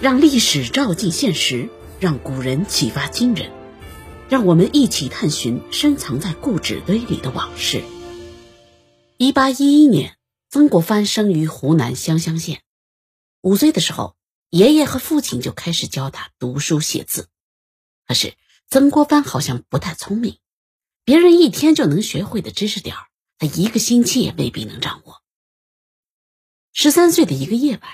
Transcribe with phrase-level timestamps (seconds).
[0.00, 3.50] 让历史照进现实，让古人启发今人，
[4.28, 7.82] 让我们一起探寻深藏在故纸堆里的往事。
[9.16, 10.16] 一八一一年，
[10.48, 12.62] 曾国藩生于湖南湘乡县。
[13.40, 14.14] 五岁的时候，
[14.50, 17.28] 爷爷和父亲就开始教他读书写字。
[18.06, 18.34] 可是
[18.68, 20.38] 曾国藩好像不太聪明，
[21.04, 22.94] 别人一天就能学会的知识点
[23.38, 25.22] 他一个星期也未必能掌握。
[26.72, 27.90] 十三岁的一个夜晚。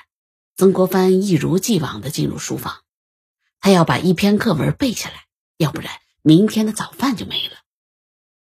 [0.57, 2.85] 曾国藩一如既往地进入书房，
[3.59, 7.57] 他要把一篇课文背下来，要不然明天的早饭就没了。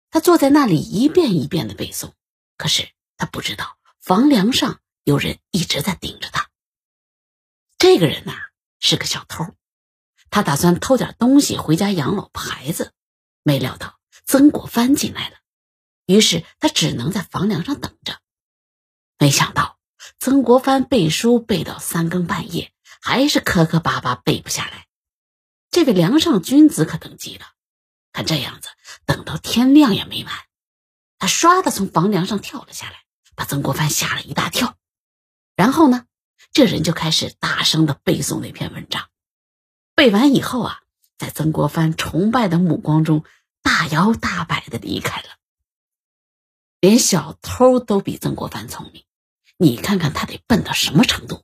[0.10, 2.12] 他坐在那里一遍一遍地背诵，
[2.58, 6.50] 可是他不知道房梁上有人一直在盯着他。
[7.78, 8.34] 这个人呐
[8.82, 9.46] 是个小偷，
[10.30, 12.92] 他打算偷点东西回家养老婆孩子，
[13.42, 15.38] 没料到曾国藩进来了，
[16.08, 18.20] 于是他只能在房梁上等着。
[19.18, 19.75] 没想到。
[20.20, 24.88] 曾国藩背书背到三更半夜，还是磕磕巴巴背不下来。
[25.72, 27.46] 这位梁上君子可等急了，
[28.14, 28.70] 看这样子，
[29.06, 30.34] 等到天亮也没完。
[31.18, 32.96] 他唰的从房梁上跳了下来，
[33.36, 34.76] 把曾国藩吓了一大跳。
[35.56, 36.06] 然后呢，
[36.52, 39.08] 这人就开始大声的背诵那篇文章。
[39.96, 40.82] 背完以后啊，
[41.18, 43.24] 在曾国藩崇拜的目光中，
[43.62, 45.30] 大摇大摆的离开了。
[46.82, 49.04] 连小偷都比曾国藩聪明。
[49.58, 51.44] 你看看他得笨到什么程度？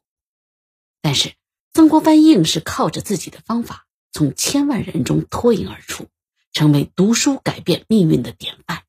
[1.02, 1.36] 但是
[1.73, 6.08] 曾国藩硬是靠着自己的方法，从千万人中脱颖而出，
[6.52, 8.84] 成为读书改变命运的典范。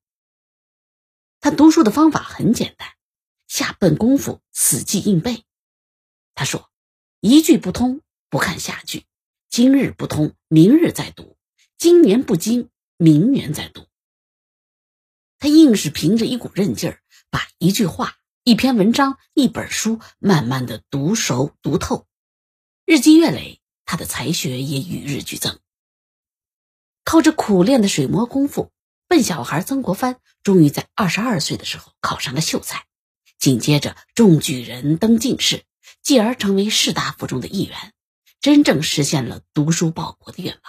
[1.41, 2.89] 他读书的方法很简单，
[3.47, 5.45] 下笨功夫，死记硬背。
[6.35, 6.71] 他说
[7.21, 9.03] ：“一句不通，不看下句；
[9.49, 11.37] 今日不通，明日再读；
[11.79, 13.87] 今年不精，明年再读。”
[15.39, 18.19] 他硬是凭着一股韧劲儿，把一句话。
[18.45, 22.09] 一篇文章，一本书，慢慢的读熟读透，
[22.85, 25.61] 日积月累，他的才学也与日俱增。
[27.05, 28.73] 靠着苦练的水磨功夫，
[29.07, 32.85] 笨小孩曾国藩终于在二十二岁的时候考上了秀才，
[33.39, 35.63] 紧接着中举人登进士，
[36.03, 37.95] 继而成为士大夫中的一员，
[38.41, 40.63] 真正实现了读书报国的愿望。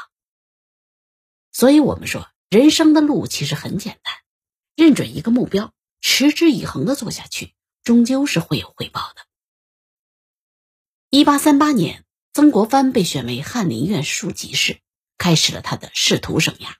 [1.52, 4.14] 所以，我们说，人生的路其实很简单，
[4.76, 7.56] 认准一个目标，持之以恒的做下去。
[7.84, 9.26] 终究是会有回报的。
[11.10, 14.82] 一八三八年，曾国藩被选为翰林院庶吉士，
[15.18, 16.76] 开始了他的仕途生涯。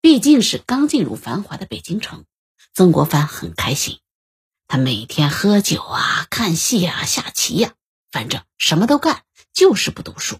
[0.00, 2.24] 毕竟是刚进入繁华的北京城，
[2.72, 4.00] 曾国藩很开心。
[4.66, 7.74] 他每天喝酒啊、看戏啊、下棋呀，
[8.10, 10.38] 反正什么都干，就是不读书。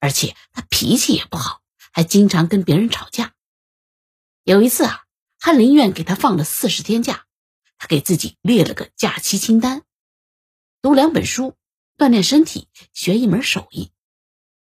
[0.00, 3.34] 而且他脾气也不好，还经常跟别人吵架。
[4.42, 5.04] 有一次啊，
[5.38, 7.23] 翰林院给他放了四十天假。
[7.86, 9.84] 给自己列了个假期清单：
[10.82, 11.54] 读两本书，
[11.96, 13.90] 锻炼身体，学一门手艺。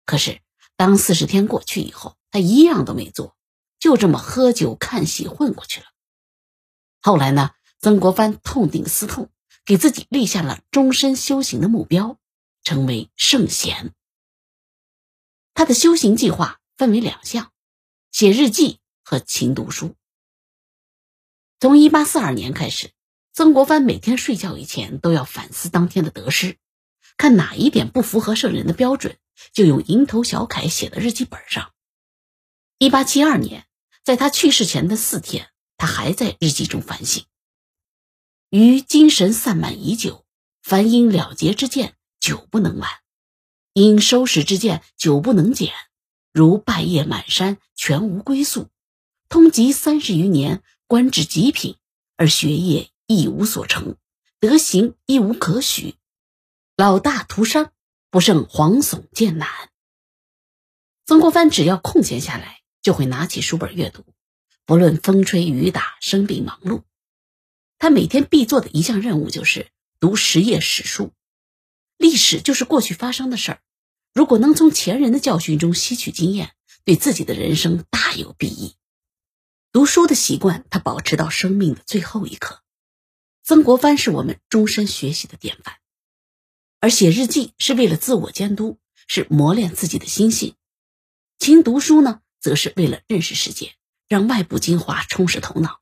[0.04, 0.40] 可是，
[0.76, 3.36] 当四十天过去以后，他一样都没做，
[3.78, 5.86] 就这么喝酒看戏混过去了。
[7.00, 9.30] 后来呢，曾国藩痛定思痛，
[9.64, 12.18] 给自己立下了终身修行的目标，
[12.62, 13.94] 成为圣贤。
[15.54, 17.52] 他的修行计划分为两项：
[18.12, 19.94] 写日记和勤读书。
[21.60, 22.92] 从一八四二年开始。
[23.38, 26.56] 曾国藩每天睡觉以前都要反思当天的得失，
[27.16, 29.16] 看哪一点不符合圣人的标准，
[29.52, 31.72] 就用蝇头小楷写在日记本上。
[32.78, 33.68] 一八七二年，
[34.02, 37.26] 在他去世前的四天，他还在日记中反省：
[38.50, 40.24] 于精神散漫已久，
[40.60, 42.90] 凡因了结之见，久不能完；
[43.72, 45.72] 因收拾之见，久不能减。
[46.32, 48.64] 如败叶满山，全无归宿；
[49.28, 51.76] 通籍三十余年，官至极品，
[52.16, 52.90] 而学业。
[53.10, 53.96] 一无所成，
[54.38, 55.94] 德行亦无可许，
[56.76, 57.72] 老大徒伤，
[58.10, 59.48] 不胜惶悚艰难。
[61.06, 64.04] 曾国藩只要空闲下来，就会拿起书本阅读，
[64.66, 66.82] 不论风吹雨打、生病忙碌，
[67.78, 69.70] 他每天必做的一项任务就是
[70.00, 71.14] 读十页史书。
[71.96, 73.60] 历史就是过去发生的事儿，
[74.12, 78.76] 如果能从前人的教训中吸取经验，对自己的人生大有裨益。
[79.72, 82.62] 读书的习惯，他保持到生命的最后一刻。
[83.48, 85.76] 曾国藩是我们终身学习的典范，
[86.80, 90.52] 而写日记是为了自我监督，是磨练自己的心性；
[91.38, 93.72] 勤读书呢，则是为了认识世界，
[94.06, 95.80] 让外部精华充实头脑。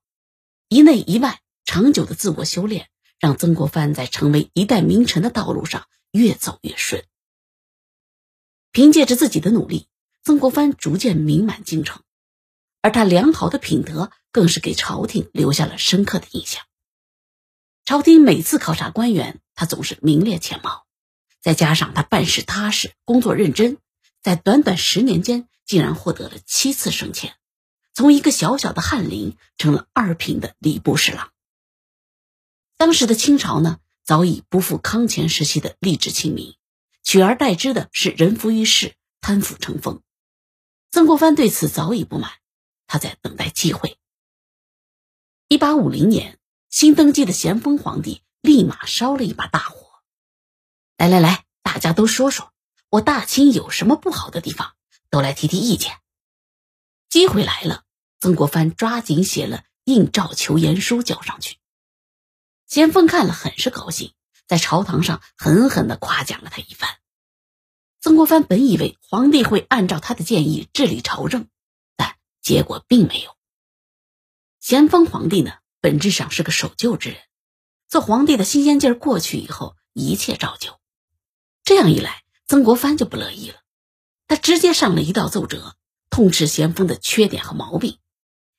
[0.69, 7.05] 一内一外，长久的自我修炼，让曾国藩在成为一代名臣的道路上越走越顺。
[8.71, 9.89] 凭借着自己的努力，
[10.23, 12.05] 曾国藩逐渐名满京城，
[12.81, 16.63] 而他良好的品德更是给朝廷留下了深刻的印象。
[17.87, 20.85] 朝廷每次考察官员，他总是名列前茅。
[21.41, 23.79] 再加上他办事踏实，工作认真，
[24.21, 27.37] 在短短十年间，竟然获得了七次升迁，
[27.95, 31.31] 从一个小小的翰林成了二品的礼部侍郎。
[32.77, 36.57] 当时的清朝呢，早已不复康乾时期的吏治清明，
[37.05, 40.03] 取而代之的是人浮于事、贪腐成风。
[40.91, 42.33] 曾国藩对此早已不满，
[42.89, 43.97] 他在等待机会。
[45.47, 46.41] 一八五零年，
[46.77, 50.03] 新登基的咸丰皇帝立马烧了一把大火。
[50.99, 52.53] 来来来，大家都说说，
[52.91, 54.75] 我大清有什么不好的地方，
[55.09, 55.99] 都来提提意见。
[57.09, 57.85] 机会来了，
[58.21, 61.57] 曾国藩抓紧写了应召求言书交上去。
[62.67, 64.13] 咸丰看了很是高兴，
[64.47, 66.99] 在朝堂上狠狠的夸奖了他一番。
[68.03, 71.49] 曾国藩本以为皇帝会按照他的建议治理朝政，
[71.97, 73.35] 但结果并没有。
[74.61, 77.19] 咸丰皇帝呢，本质上是个守旧之人，
[77.89, 80.79] 做皇帝的新鲜劲儿过去以后，一切照旧。
[81.63, 83.61] 这样一来，曾国藩就不乐意了，
[84.29, 85.77] 他直接上了一道奏折，
[86.11, 87.99] 痛斥咸丰的缺点和毛病：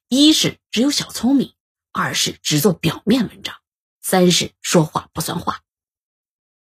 [0.07, 1.53] 一是只有小聪明，
[1.91, 3.55] 二是只做表面文章，
[4.01, 5.61] 三是说话不算话。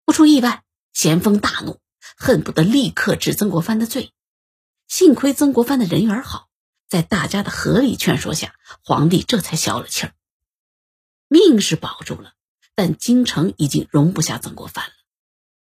[0.05, 0.63] 不出意外，
[0.93, 1.79] 咸丰大怒，
[2.15, 4.13] 恨不得立刻治曾国藩的罪。
[4.87, 6.47] 幸亏曾国藩的人缘好，
[6.87, 10.13] 在大家的合力劝说下，皇帝这才消了气儿。
[11.27, 12.33] 命是保住了，
[12.75, 14.93] 但京城已经容不下曾国藩了，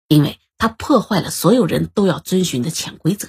[0.07, 0.39] 因为。
[0.60, 3.27] 他破坏了所有人都要遵循的潜规则。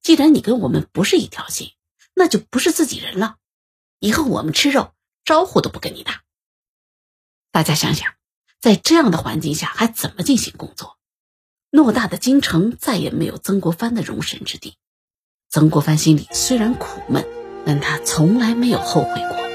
[0.00, 1.70] 既然你跟我们不是一条心，
[2.14, 3.36] 那就不是自己人了。
[4.00, 4.92] 以后我们吃肉，
[5.24, 6.22] 招呼都不跟你打。
[7.52, 8.14] 大家想想，
[8.60, 10.98] 在这样的环境下，还怎么进行工作？
[11.70, 14.74] 偌大的京城再也没有曾国藩的容身之地。
[15.48, 17.24] 曾国藩心里虽然苦闷，
[17.64, 19.51] 但他从来没有后悔过。